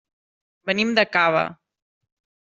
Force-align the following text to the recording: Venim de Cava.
Venim 0.69 0.95
de 0.99 1.03
Cava. 1.17 1.43